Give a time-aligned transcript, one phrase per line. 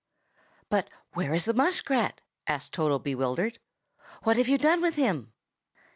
[0.67, 3.59] "But where is the muskrat?" asked Toto, bewildered.
[4.23, 5.31] "What have you done with him?"